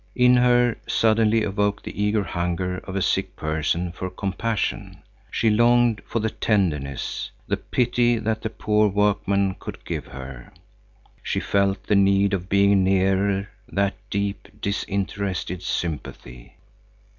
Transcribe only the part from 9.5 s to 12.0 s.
could give her. She felt the